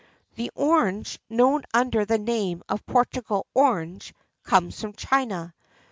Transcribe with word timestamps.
The 0.33 0.49
orange 0.55 1.19
known 1.29 1.61
under 1.75 2.05
the 2.05 2.17
name 2.17 2.63
of 2.67 2.83
"Portugal 2.87 3.45
orange" 3.53 4.15
comes 4.41 4.81
from 4.81 4.93
China. 4.93 5.53